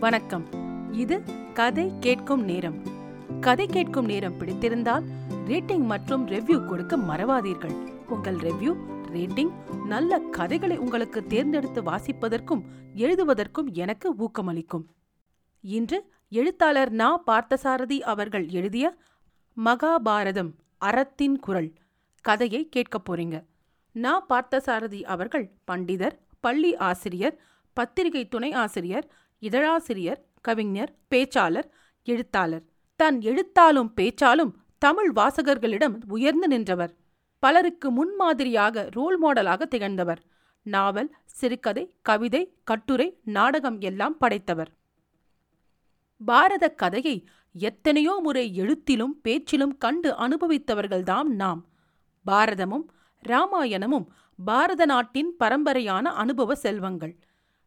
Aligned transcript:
வணக்கம். 0.00 0.46
இது 0.92 1.22
கதை 1.54 1.92
கேட்கும் 2.00 2.44
நேரம். 2.44 2.82
கதை 3.40 3.66
கேட்கும் 3.66 4.04
நேரம் 4.04 4.38
பிடித்திருந்தால் 4.38 5.04
ரேட்டிங் 5.46 5.84
மற்றும் 5.84 6.28
ரெவ்யூ 6.28 6.64
கொடுக்க 6.64 6.96
மறவாதீர்கள். 6.96 8.04
உங்கள் 8.08 8.36
ரெவ்யூ 8.36 8.76
ரேட்டிங் 9.12 9.50
நல்ல 9.86 10.18
கதைகளை 10.18 10.76
உங்களுக்கு 10.76 11.26
தேர்ந்தெடுத்து 11.26 11.82
வாசிப்பதற்கும் 11.82 12.62
எழுதுவதற்கும் 12.96 13.72
எனக்கு 13.72 14.14
ஊக்கமளிக்கும். 14.14 14.84
இன்று 15.60 16.12
எழுத்தாளர் 16.28 16.90
நா. 16.90 17.22
பார்த்தசாரதி 17.26 18.00
அவர்கள் 18.00 18.48
எழுதிய 18.48 18.96
மகாபாரதம் 19.64 20.54
அறத்தின் 20.78 21.38
குரல் 21.38 21.72
கதையை 22.20 22.68
கேட்கப் 22.68 23.12
போறீங்க. 23.12 23.44
நா. 23.92 24.26
பார்த்தசாரதி 24.28 25.02
அவர்கள் 25.02 25.52
பண்டிதர் 25.70 26.18
பள்ளி 26.40 26.76
ஆசிரியர் 26.76 27.38
பத்திரிகை 27.72 28.28
துணை 28.28 28.52
ஆசிரியர் 28.52 29.10
இதழாசிரியர் 29.42 30.20
கவிஞர் 30.40 30.92
பேச்சாளர் 31.10 31.68
எழுத்தாளர். 32.04 32.64
தன் 32.96 33.20
எழுத்தாலும் 33.20 33.92
பேச்சாலும் 33.94 34.52
தமிழ் 34.78 35.12
வாசகர்களிடம் 35.16 35.96
உயர்ந்து 36.08 36.48
நின்றவர். 36.48 36.96
பலருக்கு 37.38 37.90
முன்மாதிரியாக 37.90 38.88
ரோல் 38.90 39.18
மாடலாக 39.22 39.66
திகழ்ந்தவர். 39.66 40.20
நாவல் 40.62 41.14
சிறுகதை 41.24 41.94
கவிதை 42.02 42.42
கட்டுரை 42.64 43.20
நாடகம் 43.24 43.80
எல்லாம் 43.80 44.18
படைத்தவர். 44.18 44.70
பாரத 46.24 46.70
கதையை 46.70 47.28
எத்தனையோ 47.52 48.20
முறை 48.22 48.54
எழுத்திலும் 48.54 49.20
பேச்சிலும் 49.22 49.78
கண்டு 49.78 50.10
அனுபவித்தவர்கள்தாம் 50.12 51.30
நாம். 51.42 51.62
பாரதமும் 52.26 52.86
ராமாயணமும் 53.28 54.06
பாரத 54.44 54.84
நாட்டின் 54.84 55.34
பரம்பரையான 55.38 56.02
அனுபவ 56.02 56.54
செல்வங்கள். 56.54 57.18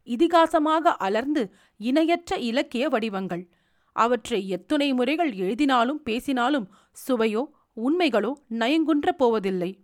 இதிகாசமாக 0.08 0.96
அலர்ந்து 0.98 1.54
இணையற்ற 1.78 2.38
இலக்கிய 2.38 2.90
வடிவங்கள். 2.90 3.50
அவற்றை 3.92 4.48
எத்துணை 4.48 4.94
முறைகள் 4.94 5.34
எழுதினாலும் 5.34 6.02
பேசினாலும் 6.04 6.68
சுவையோ 7.08 7.44
உண்மைகளோ 7.78 8.34
நயங்குன்ற 8.50 9.10
போவதில்லை. 9.18 9.80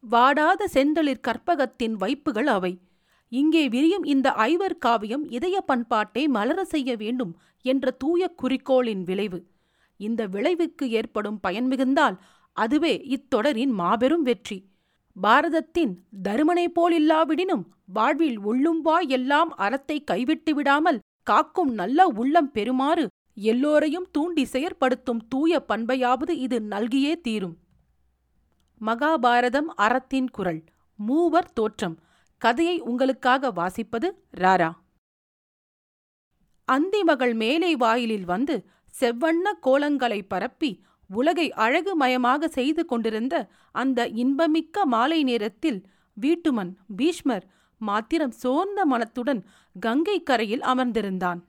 வாடாத 0.00 0.68
செந்தளிர் 0.72 1.24
கற்பகத்தின் 1.28 1.94
வைப்புகள் 2.00 2.46
அவை. 2.46 2.80
இங்கே 3.28 3.68
விரியும் 3.68 4.04
இந்த 4.04 4.32
ஐவர் 4.32 4.78
காவியம் 4.78 5.24
இதய 5.28 5.60
பண்பாட்டை 5.60 6.28
மலர 6.28 6.64
செய்ய 6.64 6.96
வேண்டும் 6.96 7.32
என்ற 7.62 7.90
தூய 7.90 8.34
குறிக்கோளின் 8.42 9.02
விளைவு. 9.02 9.40
இந்த 9.96 10.26
விளைவுக்கு 10.26 10.90
ஏற்படும் 10.90 11.40
பயன் 11.40 11.66
மிகுந்தால் 11.66 12.16
அதுவே 12.52 12.94
இத்தொடரின் 13.06 13.72
மாபெரும் 13.72 14.22
வெற்றி. 14.22 14.58
பாரதத்தின் 15.22 15.92
தருமனை 16.22 16.68
போல் 16.68 16.94
இல்லாவிடினும் 17.02 17.64
வாழ்வில் 17.86 18.38
உள்ளும்பா 18.40 19.08
எல்லாம் 19.08 19.50
அறத்தை 19.54 20.04
கைவிட்டு 20.04 20.54
விடாமல் 20.54 20.98
காக்கும் 21.22 21.72
நல்ல 21.72 22.06
உள்ளம் 22.06 22.50
பெறுமாறு 22.54 23.06
எல்லோரையும் 23.34 24.08
தூண்டி 24.12 24.42
செயற்படுத்தும் 24.42 25.20
தூய 25.28 25.64
பண்பையாவது 25.68 26.30
இது 26.30 26.60
நல்கியே 26.60 27.20
தீரும். 27.20 27.56
மகாபாரதம் 28.80 29.70
அறத்தின் 29.76 30.30
குரல். 30.30 30.64
மூவர் 30.96 31.52
தோற்றம். 31.52 31.96
கதையை 32.38 32.80
உங்களுக்காக 32.80 33.50
வாசிப்பது 33.50 34.10
ராரா. 34.36 34.70
அந்திமகள் 36.68 37.34
மேலை 37.34 37.76
வாயிலில் 37.76 38.24
வந்து 38.24 38.66
செவ்வண்ண 39.00 39.52
கோலங்களை 39.62 40.20
பரப்பி 40.28 40.84
உலகை 41.10 41.52
அழகுமயமாக 41.52 42.48
செய்து 42.48 42.84
கொண்டிருந்த 42.84 43.34
அந்த 43.70 44.08
இன்பமிக்க 44.08 44.84
மாலை 44.84 45.22
நேரத்தில் 45.22 45.80
வீட்டுமன் 46.16 46.72
பீஷ்மர் 46.96 47.46
மாத்திரம் 47.80 48.30
சோர்ந்த 48.30 48.86
மனத்துடன் 48.86 49.40
கங்கை 49.80 50.22
கரையில் 50.22 50.60
அமர்ந்திருந்தான். 50.60 51.40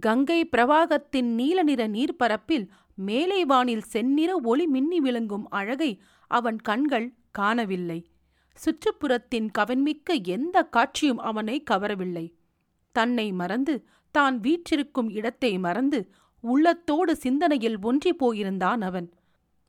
கங்கை 0.00 0.48
பிரவாகத்தின் 0.56 1.30
நீல 1.34 1.62
நிற 1.62 1.82
நீர்ப்பரப்பில் 1.88 2.66
மேலை 2.94 3.44
வானில் 3.44 3.84
செந்நிற 3.88 4.30
ஒளி 4.42 4.66
மின்னி 4.66 5.00
விளங்கும் 5.00 5.48
அழகை 5.48 6.00
அவன் 6.26 6.56
கண்கள் 6.56 7.14
காணவில்லை. 7.30 8.10
சுற்றுப்புறத்தின் 8.58 9.48
கவன்மிக்க 9.58 10.14
எந்த 10.26 10.62
காட்சியும் 10.62 11.18
அவனை 11.18 11.62
கவரவில்லை. 11.70 12.26
தன்னை 12.92 13.32
மறந்து 13.32 13.86
தான் 14.14 14.40
வீற்றிருக்கும் 14.40 15.10
இடத்தை 15.10 15.58
மறந்து 15.58 16.10
உள்ளத்தோடு 16.40 17.16
சிந்தனையில் 17.16 17.82
ஒன்றி 17.82 18.14
போயிருந்தான் 18.14 18.80
அவன். 18.80 19.12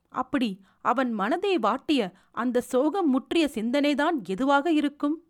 அப்படி 0.10 0.60
அவன் 0.82 1.12
மனதை 1.12 1.58
வாட்டிய 1.58 2.12
அந்த 2.32 2.62
சோகம் 2.62 3.10
முற்றிய 3.10 3.50
சிந்தனைதான் 3.54 4.28
எதுவாக 4.28 4.72
இருக்கும்? 4.72 5.24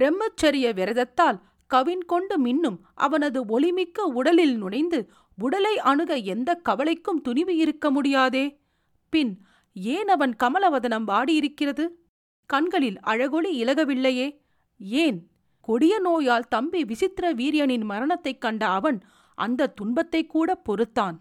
பிரம்மச்சரிய 0.00 0.72
விரதத்தால் 0.72 1.40
கவின் 1.66 2.04
கொண்டு 2.04 2.46
மின்னும் 2.46 2.78
அவனது 2.94 3.44
ஒளிமிக்க 3.44 4.00
உடலில் 4.00 4.56
நுழைந்து 4.56 5.10
உடலை 5.38 5.78
அணுக 5.78 6.16
எந்த 6.16 6.54
கவலைக்கும் 6.54 7.20
துணிவு 7.20 7.56
இருக்க 7.56 7.90
முடியாதே? 7.90 8.60
பின் 9.08 9.44
ஏன் 9.74 10.08
அவன் 10.08 10.36
கமலவதனம் 10.44 11.06
வாடியிருக்கிறது? 11.08 11.88
கண்களில் 12.46 13.00
அழகொளி 13.00 13.64
இலகவில்லையே? 13.64 14.38
ஏன்? 14.78 15.30
கொடிய 15.60 15.98
நோயால் 15.98 16.48
தம்பி 16.48 16.84
விசித்திர 16.84 17.32
வீரியனின் 17.32 17.84
மரணத்தைக் 17.84 18.40
கண்ட 18.40 18.68
அவன் 18.68 19.02
அந்த 19.38 19.70
துன்பத்தை 19.78 20.22
கூட 20.26 20.50
பொறுத்தான். 20.68 21.16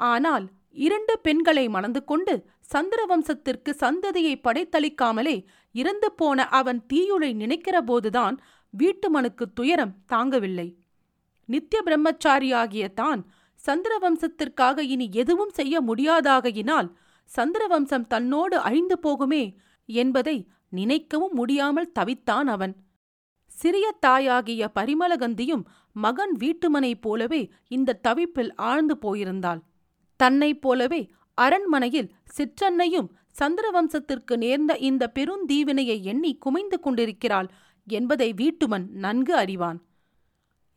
ஆனால் 0.00 0.46
இரண்டு 0.86 1.14
பெண்களை 1.22 1.64
மணந்து 1.68 2.00
கொண்டு 2.04 2.34
சந்திரவம்சத்திற்கு 2.72 3.70
சந்ததியை 3.80 4.34
படைத்தளிக்காமலே 4.46 5.36
இறந்து 5.74 6.08
போன 6.12 6.48
அவன் 6.58 6.80
தீயுளை 6.92 7.30
நினைக்கிற 7.34 7.76
போதுதான் 7.82 8.36
வீட்டுமனுக்கு 8.74 9.44
துயரம் 9.54 9.96
தாங்கவில்லை. 10.12 10.68
நித்திய 11.48 11.80
பிரம்மச்சாரியாகிய 11.86 12.86
தான் 12.94 13.20
சந்திரவம்சத்திற்காக 13.60 14.78
இனி 14.94 15.06
எதுவும் 15.12 15.52
செய்ய 15.58 15.80
முடியாதாகையினால் 15.80 16.88
சந்திரவம்சம் 17.30 18.06
தன்னோடு 18.06 18.56
அழிந்து 18.58 18.96
போகுமே 19.06 19.44
என்பதை 19.88 20.36
நினைக்கவும் 20.72 21.34
முடியாமல் 21.34 21.92
தவித்தான் 21.98 22.48
அவன். 22.54 22.74
சிறிய 23.50 23.86
தாயாகிய 24.00 24.62
பரிமளகந்தியும் 24.74 25.64
மகன் 25.96 26.34
வீட்டுமனைப் 26.38 27.00
போலவே 27.00 27.42
இந்த 27.68 27.98
தவிப்பில் 28.08 28.52
ஆழ்ந்து 28.70 28.94
போயிருந்தாள். 28.96 29.60
தன்னைப் 30.20 30.60
போலவே 30.60 31.00
அரண்மனையில் 31.38 32.12
சிற்றன்னையும் 32.36 33.08
சந்திரவம்சத்திற்கு 33.38 34.34
நேர்ந்த 34.36 34.72
இந்த 34.88 35.04
பெருந்தீவினையை 35.14 35.96
எண்ணி 36.02 36.32
குமைந்து 36.44 36.78
கொண்டிருக்கிறாள் 36.80 37.48
என்பதை 37.86 38.28
வீட்டுமன் 38.32 38.86
நன்கு 39.04 39.34
அறிவான். 39.36 39.78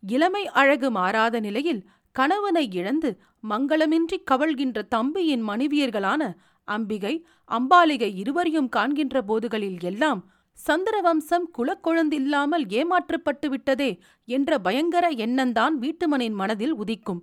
இளமை 0.04 0.44
அழகு 0.62 0.90
மாறாத 0.92 1.40
நிலையில் 1.40 1.82
கணவனை 2.16 2.66
இழந்து 2.72 3.10
மங்களமின்றி 3.50 4.18
கவழ்கின்ற 4.32 4.80
தம்பியின் 4.88 5.44
மனைவியர்களான 5.48 6.24
அம்பிகை 6.68 7.14
அம்பாலிகை 7.50 8.10
இருவரையும் 8.16 8.70
காண்கின்ற 8.70 9.22
போதுகளில் 9.22 9.80
எல்லாம் 9.82 10.22
சந்திரவம்சம் 10.68 11.46
குலக்கொழுந்தில்லாமல் 11.58 12.66
ஏமாற்றப்பட்டு 12.70 13.48
விட்டதே 13.48 13.92
என்ற 14.28 14.60
பயங்கர 14.60 15.06
எண்ணந்தான் 15.26 15.76
வீட்டுமனின் 15.82 16.34
மனதில் 16.34 16.76
உதிக்கும். 16.76 17.22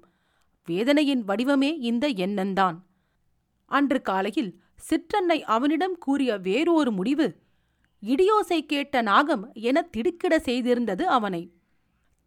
வேதனையின் 0.69 1.25
வடிவமே 1.25 1.71
இந்த 1.81 2.07
எண்ணந்தான் 2.27 2.77
அன்று 3.71 3.99
காலையில் 4.03 4.53
சிற்றன்னை 4.89 5.39
அவனிடம் 5.47 5.97
கூறிய 5.99 6.31
வேறொரு 6.39 6.91
முடிவு 6.93 7.27
இடியோசை 8.03 8.59
கேட்ட 8.67 9.03
நாகம் 9.03 9.45
என 9.69 9.83
திடுக்கிட 9.83 10.35
செய்திருந்தது 10.45 11.05
அவனை. 11.17 11.43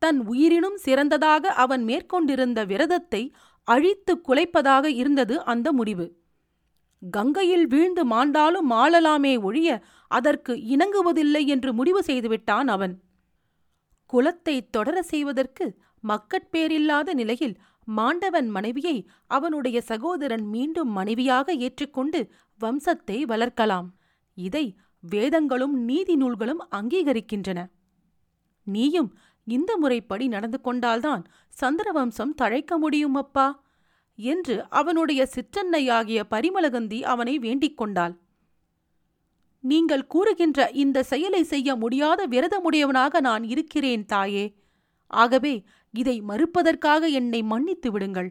தன் 0.01 0.19
உயிரினும் 0.27 0.75
சிறந்ததாக 0.75 1.51
அவன் 1.63 1.83
மேற்கொண்டிருந்த 1.83 2.59
விரதத்தை 2.65 3.23
அழித்து 3.67 4.13
குலைப்பதாக 4.27 4.85
இருந்தது 5.01 5.35
அந்த 5.43 5.67
முடிவு. 5.71 6.05
கங்கையில் 7.01 7.67
வீழ்ந்து 7.67 8.03
மாண்டாலும் 8.05 8.67
மாளலாமே 8.69 9.33
ஒழிய 9.41 9.69
அதற்கு 10.07 10.53
இணங்குவதில்லை 10.53 11.45
என்று 11.45 11.73
முடிவு 11.73 12.01
செய்துவிட்டான் 12.07 12.67
அவன். 12.67 12.93
குலத்தை 14.13 14.55
தொடர 14.69 15.01
செய்வதற்கு 15.01 15.65
மக்கட்பேரில்லாத 16.07 17.13
நிலையில் 17.13 17.55
மாண்டவன் 17.87 18.49
மனைவியை 18.49 18.97
அவனுடைய 19.27 19.81
சகோதரன் 19.81 20.45
மீண்டும் 20.45 20.91
மனைவியாக 20.91 21.53
ஏற்றுக்கொண்டு 21.53 22.19
வம்சத்தை 22.61 23.17
வளர்க்கலாம். 23.21 23.87
இதை 24.37 24.65
வேதங்களும் 25.03 25.75
நீதி 25.83 26.15
நூல்களும் 26.15 26.61
அங்கீகரிக்கின்றன. 26.71 27.59
நீயும் 28.67 29.09
இந்த 29.47 29.71
முறைப்படி 29.77 30.27
நடந்து 30.27 30.61
கொண்டால்தான் 30.61 31.23
சந்திரவம்சம் 31.61 32.37
தழைக்க 32.37 32.77
முடியும் 32.77 33.13
அப்பா. 33.13 33.47
என்று 34.19 34.55
அவனுடைய 34.69 35.27
சிற்றன்னையாகிய 35.35 36.19
பரிமளகந்தி 36.31 37.01
அவனை 37.03 37.39
வேண்டிக் 37.39 37.77
கொண்டாள். 37.77 38.15
நீங்கள் 39.63 40.07
கூறுகின்ற 40.07 40.69
இந்த 40.73 41.03
செயலை 41.03 41.43
செய்ய 41.43 41.75
முடியாத 41.75 42.27
விரதமுடையவனாக 42.27 43.19
நான் 43.19 43.43
இருக்கிறேன் 43.43 44.05
தாயே. 44.05 44.55
ஆகவே 45.07 45.63
இதை 45.91 46.21
மறுப்பதற்காக 46.21 47.07
என்னை 47.07 47.41
மன்னித்து 47.43 47.91
விடுங்கள். 47.91 48.29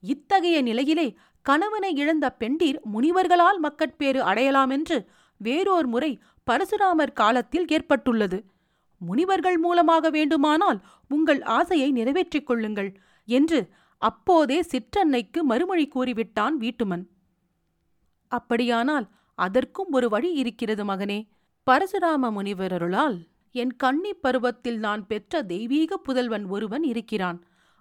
இத்தகைய 0.00 0.62
நிலையிலே 0.62 1.16
கணவனை 1.42 1.94
இழந்த 1.94 2.36
பெண்டீர் 2.38 2.78
முனிவர்களால் 2.92 3.58
மக்கட்பேறு 3.58 4.22
அடையலாமென்று 4.22 5.06
வேறோர் 5.36 5.86
முறை 5.86 6.20
பரசுராமர் 6.50 7.12
காலத்தில் 7.12 7.66
ஏற்பட்டுள்ளது. 7.66 8.44
முனிவர்கள் 9.00 9.58
மூலமாக 9.58 10.10
வேண்டுமானால் 10.10 10.80
உங்கள் 11.08 11.42
ஆசையை 11.42 11.90
நிறைவேற்றிக் 11.90 12.46
கொள்ளுங்கள் 12.46 12.90
என்று 13.24 13.72
அப்போதே 14.02 14.58
சிற்றன்னைக்கு 14.62 15.40
மறுமொழி 15.42 15.88
கூறிவிட்டான் 15.94 16.54
வீட்டுமன். 16.60 17.04
அப்படியானால் 18.32 19.06
அதற்கும் 19.34 19.90
ஒரு 19.90 20.08
வழி 20.08 20.32
இருக்கிறது 20.32 20.84
மகனே. 20.84 21.18
பரசுராம 21.66 22.30
முனிவரருளால் 22.36 23.16
என் 23.54 23.74
கன்னி 23.76 24.12
பருவத்தில் 24.14 24.78
நான் 24.78 25.06
பெற்ற 25.06 25.42
தெய்வீக 25.42 25.98
புதல்வன் 25.98 26.46
ஒருவன் 26.46 26.82
இருக்கிறான். 26.82 27.38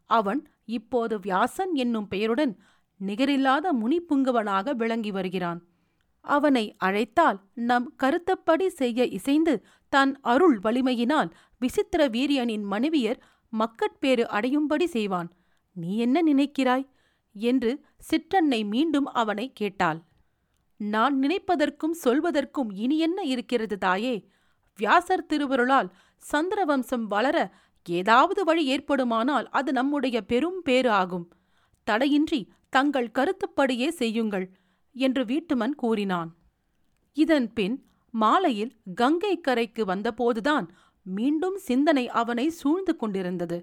அவன் 0.10 0.42
இப்போது 0.66 1.20
வியாசன் 1.20 1.74
என்னும் 1.74 2.08
பெயருடன் 2.08 2.54
நிகரில்லாத 3.00 3.66
முனிப்புங்கவனாக 3.74 4.74
விளங்கி 4.76 5.12
வருகிறான். 5.12 5.60
அவனை 6.26 6.76
அழைத்தால் 6.78 7.40
நம் 7.54 7.88
கருத்தப்படி 8.04 8.68
செய்ய 8.68 9.06
இசைந்து 9.06 9.54
தன் 9.90 10.14
அருள் 10.22 10.60
வலிமையினால் 10.64 11.30
விசித்திர 11.60 12.08
வீரியனின் 12.08 12.66
மனைவியர் 12.72 13.20
மக்கட்பேறு 13.50 14.26
அடையும்படி 14.30 14.86
செய்வான். 14.86 15.30
நீ 15.76 15.98
என்ன 15.98 16.22
நினைக்கிறாய்? 16.22 16.86
என்று 17.36 17.86
சிற்றன்னை 18.10 18.68
மீண்டும் 18.68 19.06
அவனை 19.06 19.54
கேட்டாள். 19.54 20.00
நான் 20.78 21.16
நினைப்பதற்கும் 21.20 21.96
சொல்வதற்கும் 22.04 22.70
இனி 22.74 22.98
என்ன 22.98 23.24
இருக்கிறது 23.24 23.78
தாயே? 23.78 24.28
வியாசர் 24.80 25.26
திருவருளால் 25.26 25.90
சந்திரவம்சம் 26.32 27.06
வளர 27.08 27.38
ஏதாவது 27.84 28.44
வழி 28.44 28.64
ஏற்படுமானால் 28.66 29.48
அது 29.50 29.72
நம்முடைய 29.72 30.22
பெரும் 30.22 30.62
பேறு 30.62 30.90
ஆகும். 30.92 31.32
தடையின்றி 31.84 32.52
தங்கள் 32.70 33.12
கருத்துப்படியே 33.12 33.88
செய்யுங்கள் 33.88 34.56
என்று 34.92 35.24
வீட்டுமன் 35.26 35.76
கூறினான். 35.76 36.38
இதன் 37.14 37.54
பின் 37.54 37.86
மாலையில் 38.14 38.74
கங்கை 38.96 39.42
கரைக்கு 39.42 39.86
வந்தபோதுதான் 39.86 40.68
மீண்டும் 41.06 41.58
சிந்தனை 41.58 42.08
அவனை 42.08 42.50
சூழ்ந்து 42.50 42.96
கொண்டிருந்தது. 42.96 43.58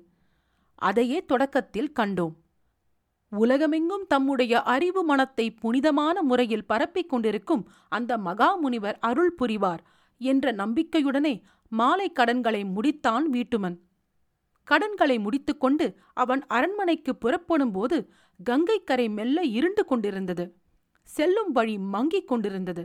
அதையே 0.82 1.24
தொடக்கத்தில் 1.24 1.92
கண்டோம். 2.00 2.34
உலகமெங்கும் 3.32 4.06
தம்முடைய 4.06 4.62
அறிவு 4.62 5.04
மனத்தை 5.04 5.50
புனிதமான 5.50 6.22
முறையில் 6.22 6.64
பரப்பிக் 6.64 7.08
கொண்டிருக்கும் 7.08 7.68
அந்த 7.88 8.18
மகாமுனிவர் 8.18 8.98
அருள் 9.00 9.34
புரிவார் 9.38 9.82
என்ற 10.20 10.52
நம்பிக்கையுடனே 10.52 11.42
மாலை 11.72 12.12
கடன்களை 12.12 12.62
முடித்தான் 12.64 13.26
வீட்டுமன். 13.32 13.76
கடன்களை 14.68 15.18
முடித்துக்கொண்டு 15.18 15.86
அவன் 16.14 16.42
அரண்மனைக்கு 16.46 17.16
புறப்படும்போது 17.16 17.96
கங்கைக்கரை 18.50 19.08
மெல்ல 19.10 19.44
இருண்டு 19.44 19.84
கொண்டிருந்தது. 19.84 20.44
செல்லும் 21.08 21.52
வழி 21.52 21.76
மங்கிக் 21.78 22.28
கொண்டிருந்தது. 22.28 22.84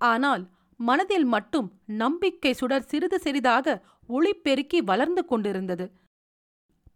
ஆனால் 0.00 0.44
மனதில் 0.80 1.24
மட்டும் 1.24 1.68
நம்பிக்கை 1.84 2.52
சுடர் 2.52 2.88
சிறிது 2.90 3.18
சிறிதாக 3.20 3.82
ஒளிப்பெருக்கி 4.08 4.78
வளர்ந்து 4.84 5.24
கொண்டிருந்தது. 5.24 5.86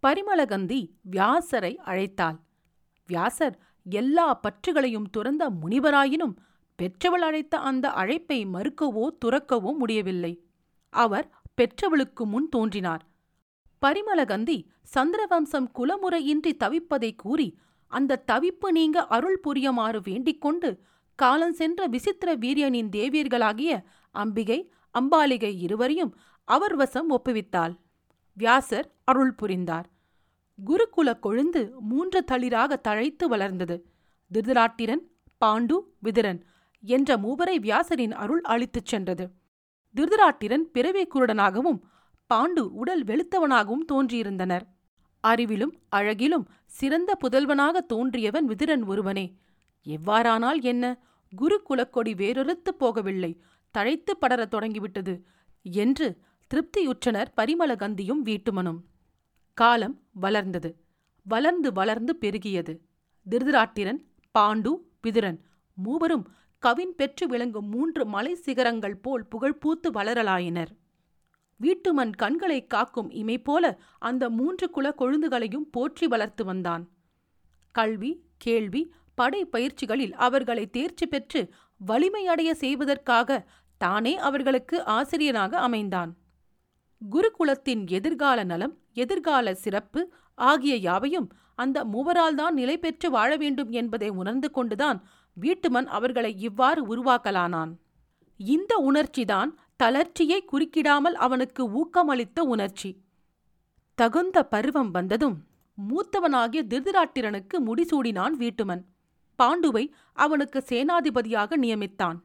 பரிமளகந்தி 0.05 0.81
வியாசரை 1.11 1.71
அழைத்தாள். 1.77 2.37
வியாசர் 3.09 3.57
எல்லா 3.87 4.41
பற்றுகளையும் 4.41 5.09
துறந்த 5.11 5.51
முனிவராயினும் 5.51 6.35
பெற்றவள் 6.79 7.23
அழைத்த 7.23 7.59
அந்த 7.59 7.91
அழைப்பை 7.91 8.39
மறுக்கவோ 8.47 9.05
துறக்கவோ 9.25 9.71
முடியவில்லை. 9.77 10.33
அவர் 10.89 11.27
பெற்றவளுக்கு 11.59 12.25
முன் 12.25 12.49
தோன்றினார். 12.49 13.03
பரிமளகந்தி 13.83 14.59
சந்திரவம்சம் 14.95 15.69
குலமுறையின்றி 15.79 16.53
தவிப்பதை 16.59 17.11
கூறி 17.17 17.49
அந்த 17.87 18.23
தவிப்பு 18.33 18.69
நீங்க 18.71 19.07
அருள் 19.07 19.41
புரியுமாறு 19.41 20.01
வேண்டிக் 20.01 20.41
கொண்டு 20.41 20.71
காலஞ்சென்ற 21.19 21.83
விசித்திர 21.87 22.37
வீரியனின் 22.37 22.93
தேவியர்களாகிய 22.97 23.73
அம்பிகை 24.15 24.61
அம்பாலிகை 24.95 25.53
இருவரையும் 25.57 26.15
அவர் 26.49 26.77
வசம் 26.77 27.11
ஒப்புவித்தாள். 27.11 27.75
வியாசர் 28.37 28.89
அருள் 29.05 29.35
புரிந்தார். 29.35 29.89
குருகுல 30.59 31.19
கொழுந்து 31.23 31.71
மூன்று 31.81 32.25
தளிராக 32.33 32.81
தழைத்து 32.89 33.29
வளர்ந்தது. 33.29 33.87
திருதராட்டிரன் 34.33 35.03
பாண்டு 35.45 35.77
விதிரன் 36.03 36.41
என்ற 36.83 37.17
மூவரை 37.17 37.59
வியாசரின் 37.59 38.13
அருள் 38.13 38.41
அளித்துச் 38.41 38.85
சென்றது. 38.85 39.31
திருதராட்டிரன் 39.97 40.65
பிறவி 40.73 41.07
குருடனாகவும் 41.07 41.81
பாண்டு 42.35 42.59
உடல் 42.59 43.05
வெளுத்தவனாகவும் 43.05 43.85
தோன்றியிருந்தனர். 43.93 44.61
அறிவிலும் 45.29 45.73
அழகிலும் 45.89 46.47
சிறந்த 46.67 47.19
புதல்வனாக 47.21 47.81
தோன்றியவன் 47.93 48.45
விதிரன் 48.45 48.85
ஒருவனே. 48.85 49.37
எவ்வாறானால் 49.87 50.61
என்ன? 50.61 51.03
குரு 51.37 51.63
குலக்கொடி 51.69 52.15
வேறொருத்துப் 52.15 52.85
போகவில்லை. 52.85 53.39
தழைத்து 53.79 54.13
படரத் 54.21 54.51
தொடங்கிவிட்டது 54.51 55.25
என்று 55.63 56.19
திருப்தியுற்றனர் 56.55 57.33
பரிமளகந்தியும் 57.37 58.23
வீட்டுமனும். 58.25 58.81
காலம் 59.55 60.01
வளர்ந்தது. 60.13 60.71
வளர்ந்து 61.27 61.73
வளர்ந்து 61.73 62.17
பெருகியது. 62.21 62.79
திருதராட்டிரன் 63.31 64.01
பாண்டு 64.39 64.73
பிதுரன் 65.01 65.39
மூவரும் 65.75 66.25
கவின் 66.59 66.95
பெற்று 66.95 67.27
விளங்கும் 67.27 67.69
மூன்று 67.69 68.07
மலை 68.07 68.35
சிகரங்கள் 68.35 68.97
போல் 68.97 69.27
புகழ்பூத்து 69.31 69.89
வளரலாயினர். 69.93 70.73
வீட்டுமன் 71.61 72.13
கண்களை 72.17 72.67
காக்கும் 72.67 73.11
இமை 73.11 73.39
போல 73.39 73.81
அந்த 73.99 74.31
மூன்று 74.31 74.71
குல 74.71 74.95
கொழுந்துகளையும் 74.99 75.71
போற்றி 75.71 76.07
வளர்த்து 76.07 76.45
வந்தான். 76.45 76.91
கல்வி 77.71 78.25
கேள்வி 78.37 78.93
படை 79.15 79.47
பயிற்சிகளில் 79.47 80.13
அவர்களை 80.13 80.71
தேர்ச்சி 80.71 81.07
பெற்று 81.07 81.53
வலிமையடைய 81.87 82.51
செய்வதற்காக 82.53 83.47
தானே 83.77 84.17
அவர்களுக்கு 84.17 84.85
ஆசிரியனாக 84.85 85.69
அமைந்தான். 85.69 86.13
குருகுலத்தின் 87.03 87.87
எதிர்கால 87.87 88.45
நலம் 88.45 88.79
எதிர்கால 88.95 89.55
சிறப்பு 89.55 90.01
ஆகிய 90.35 90.75
யாவையும் 90.77 91.29
அந்த 91.55 91.85
மூவரால்தான் 91.85 92.51
நிலை 92.51 92.77
பெற்று 92.79 93.09
வாழ 93.11 93.31
வேண்டும் 93.37 93.71
என்பதை 93.71 94.09
உணர்ந்து 94.09 94.51
கொண்டுதான் 94.51 94.99
வீட்டுமன் 95.37 95.89
அவர்களை 95.97 96.33
இவ்வாறு 96.41 96.81
உருவாக்கலானான். 96.87 97.73
இந்த 98.37 98.73
உணர்ச்சிதான் 98.89 99.51
தளர்ச்சியை 99.77 100.39
குறுக்கிடாமல் 100.53 101.17
அவனுக்கு 101.27 101.63
ஊக்கமளித்த 101.81 102.41
உணர்ச்சி. 102.41 102.91
தகுந்த 103.99 104.47
பருவம் 104.47 104.91
வந்ததும் 104.91 105.37
மூத்தவனாகிய 105.79 106.63
திருதிராட்டிரனுக்கு 106.71 107.57
முடிசூடினான் 107.67 108.35
வீட்டுமன். 108.39 108.83
பாண்டுவை 109.39 109.85
அவனுக்கு 110.13 110.65
சேனாதிபதியாக 110.69 111.57
நியமித்தான். 111.57 112.19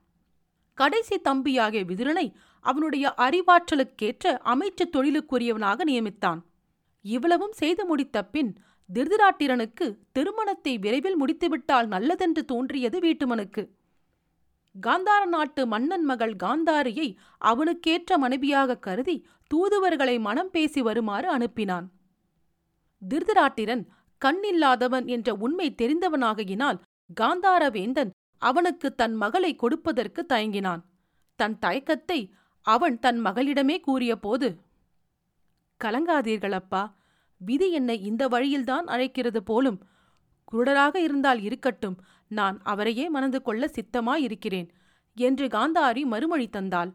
கடைசி 0.77 1.15
தம்பியாகிய 1.29 1.81
விதுரனை 1.85 2.25
அவனுடைய 2.65 3.13
அறிவாற்றலுக்கேற்ற 3.17 4.33
அமைச்சு 4.45 4.83
தொழிலுக்குரியவனாக 4.93 5.79
நியமித்தான். 5.85 6.39
இவ்வளவும் 7.05 7.51
செய்து 7.51 7.85
முடித்த 7.85 8.25
பின் 8.25 8.51
திருதிராட்டிரனுக்கு 8.89 9.85
திருமணத்தை 10.11 10.77
விரைவில் 10.77 11.17
முடித்துவிட்டால் 11.17 11.87
நல்லதென்று 11.87 12.41
தோன்றியது 12.45 12.97
வீட்டுமனுக்கு. 12.99 13.63
காந்தார 14.75 15.25
நாட்டு 15.25 15.61
மன்னன் 15.67 16.03
மகள் 16.03 16.35
காந்தாரியை 16.35 17.07
அவனுக்கேற்ற 17.45 18.17
மனைவியாக 18.17 18.77
கருதி 18.77 19.15
தூதுவர்களை 19.51 20.19
மனம் 20.19 20.51
பேசி 20.51 20.81
வருமாறு 20.81 21.27
அனுப்பினான். 21.37 21.87
திருதிராட்டிரன் 23.01 23.83
கண்ணில்லாதவன் 24.21 25.05
என்ற 25.05 25.33
உண்மை 25.35 25.67
தெரிந்தவனாகையினால் 25.81 26.79
காந்தாரவேந்தன் 27.21 28.11
அவனுக்கு 28.41 28.87
தன் 28.95 29.15
மகளை 29.15 29.51
கொடுப்பதற்கு 29.55 30.21
தயங்கினான். 30.29 30.81
தன் 31.39 31.57
தயக்கத்தை 31.59 32.19
அவன் 32.65 32.99
தன் 32.99 33.19
மகளிடமே 33.25 33.77
கூறியபோது 33.79 34.47
கலங்காதீர்கள் 35.83 36.51
அப்பா 36.51 36.97
விதி 37.37 37.71
என்னை 37.71 38.01
இந்த 38.01 38.27
வழியில்தான் 38.27 38.85
அழைக்கிறது 38.85 39.43
போலும். 39.43 39.79
குருடராக 40.51 40.95
இருந்தால் 40.95 41.41
இருக்கட்டும். 41.41 41.97
நான் 42.27 42.59
அவரையே 42.63 43.09
மணந்து 43.09 43.41
கொள்ள 43.41 43.67
சித்தமாயிருக்கிறேன் 43.67 44.69
என்று 45.13 45.47
காந்தாரி 45.47 46.05
மறுமொழி 46.05 46.47
தந்தாள். 46.47 46.91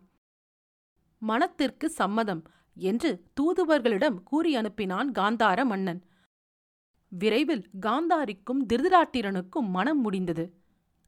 மனத்திற்கு 1.19 1.91
சம்மதம் 1.91 2.43
என்று 2.77 3.25
தூதுவர்களிடம் 3.41 4.23
கூறி 4.23 4.57
அனுப்பினான் 4.57 5.09
காந்தார 5.15 5.65
மன்னன் 5.65 6.01
விரைவில் 7.09 7.71
காந்தாரிக்கும் 7.81 8.63
திருதராட்டிரனுக்கும் 8.69 9.69
மனம் 9.69 10.01
முடிந்தது. 10.01 10.45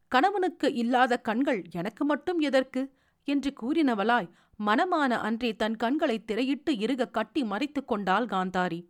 கணவனுக்கு 0.09 0.75
இல்லாத 0.75 1.19
கண்கள் 1.19 1.63
எனக்கு 1.71 2.05
மட்டும் 2.05 2.39
எதற்கு? 2.39 2.83
என்று 3.27 3.53
கூறினவளாய் 3.63 4.31
மனமான 4.67 5.11
அன்றே 5.21 5.55
தன் 5.55 5.77
கண்களை 5.77 6.23
திரையிட்டு 6.27 6.71
இருக 6.71 7.11
கட்டி 7.11 7.45
மறைத்துக் 7.45 7.89
கொண்டாள் 7.89 8.27
காந்தாரி. 8.27 8.81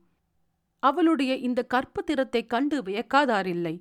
அவளுடைய 0.79 1.37
இந்த 1.37 1.63
கற்பு 1.63 2.05
திறத்தைக் 2.05 2.47
கண்டு 2.47 2.83
வியக்காதாரில்லை. 2.83 3.75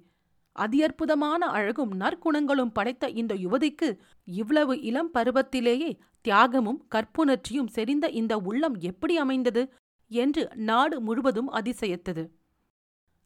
அதியற்புதமான 0.59 1.49
அழகும் 1.51 1.99
நற்குணங்களும் 1.99 2.73
படைத்த 2.73 3.09
இந்த 3.09 3.33
யுவதிக்கு 3.35 3.97
இவ்வளவு 4.23 4.81
இளம் 4.81 5.11
பருவத்திலேயே 5.13 5.91
தியாகமும் 6.21 6.79
கற்புணர்ச்சியும் 6.95 7.67
செறிந்த 7.67 8.09
இந்த 8.09 8.37
உள்ளம் 8.37 8.77
எப்படி 8.79 9.17
அமைந்தது 9.17 9.73
என்று 10.11 10.49
நாடு 10.55 11.01
முழுவதும் 11.01 11.49
அதிசயத்தது. 11.49 12.23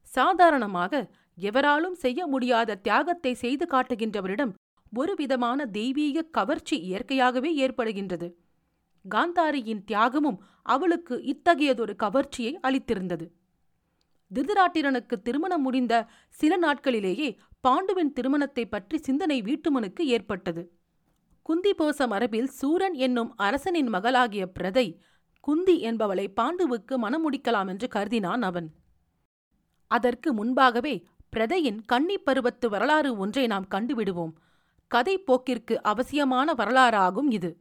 சாதாரணமாக 0.01 1.11
எவராலும் 1.37 1.95
செய்ய 1.95 2.27
முடியாத 2.27 2.75
தியாகத்தை 2.75 3.33
செய்து 3.33 3.65
காட்டுகின்றவரிடம் 3.65 4.53
ஒருவிதமான 4.93 5.65
தெய்வீக 5.65 6.21
கவர்ச்சி 6.21 6.75
இயற்கையாகவே 6.79 7.67
ஏற்படுகின்றது. 7.67 8.27
காந்தாரியின் 9.05 9.83
தியாகமும் 9.83 10.39
அவளுக்கு 10.61 11.15
இத்தகையதொரு 11.23 11.93
கவர்ச்சியை 12.03 12.53
அளித்திருந்தது. 12.67 13.25
திருதராட்டிரனுக்கு 14.31 15.15
திருமணம் 15.21 15.61
முடிந்த 15.61 15.93
சில 16.27 16.59
நாட்களிலேயே 16.59 17.29
பாண்டுவின் 17.67 18.11
திருமணத்தை 18.13 18.65
பற்றி 18.65 18.97
சிந்தனை 18.97 19.41
வீட்டுமனுக்கு 19.41 19.99
ஏற்பட்டது. 19.99 20.63
குந்திபோச 21.45 22.07
மரபில் 22.07 22.49
சூரன் 22.49 22.93
என்னும் 22.93 23.31
அரசனின் 23.37 23.87
மகளாகிய 23.87 24.51
பிரதை 24.59 24.87
குந்தி 25.39 25.75
என்பவளை 25.81 26.25
பாண்டுவுக்கு 26.35 26.95
மணமுடிக்கலாம் 26.97 27.67
என்று 27.67 27.87
கருதினான் 27.95 28.41
அவன். 28.41 28.67
அதற்கு 29.91 30.33
முன்பாகவே 30.33 30.95
பிரதையின் 31.35 31.79
கன்னி 31.85 32.17
பருவத்து 32.17 32.69
வரலாறு 32.69 33.17
ஒன்றை 33.17 33.47
நாம் 33.47 33.67
கண்டுவிடுவோம். 33.67 34.33
கதை 34.93 35.23
போக்கிற்கு 35.27 35.73
அவசியமான 35.73 36.53
வரலாறாகும் 36.53 37.29
இது. 37.29 37.57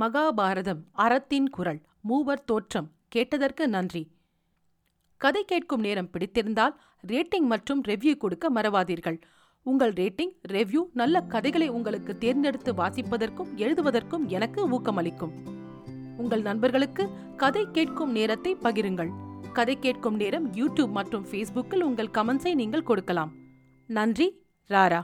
மகாபாரதம் 0.00 0.82
அறத்தின் 0.92 1.48
குரல் 1.50 1.80
மூவர் 2.00 2.44
தோற்றம் 2.44 2.90
கேட்டதற்கு 3.08 3.68
நன்றி. 3.68 4.10
கதை 5.16 5.44
கேட்கும் 5.44 5.80
நேரம் 5.80 6.08
பிடித்திருந்தால் 6.12 6.74
ரேட்டிங் 7.06 7.46
மற்றும் 7.52 7.82
ரெவ்யூ 7.84 8.16
கொடுக்க 8.16 8.50
மறவாதீர்கள். 8.50 9.20
உங்கள் 9.62 9.92
ரேட்டிங் 9.92 10.32
ரெவ்யூ 10.48 10.82
நல்ல 10.92 11.20
கதைகளை 11.20 11.68
உங்களுக்கு 11.68 12.18
தேர்ந்தெடுத்து 12.18 12.74
வாசிப்பதற்கும் 12.74 13.50
எழுதுவதற்கும் 13.56 14.26
எனக்கு 14.26 14.68
ஊக்கமளிக்கும். 14.70 15.32
உங்கள் 16.16 16.42
நண்பர்களுக்கு 16.42 17.08
கதை 17.36 17.70
கேட்கும் 17.72 18.10
நேரத்தை 18.10 18.56
பகிருங்கள். 18.56 19.10
கதை 19.52 19.78
கேட்கும் 19.78 20.16
நேரம் 20.16 20.52
யூடியூப் 20.52 20.90
மற்றும் 20.90 21.26
ஃபேஸ்புக்கில் 21.26 21.80
உங்கள் 21.80 22.14
கமெண்ட்ஸை 22.14 22.54
நீங்கள் 22.54 22.82
கொடுக்கலாம். 22.82 23.32
நன்றி 23.86 24.42
ராரா. 24.68 25.02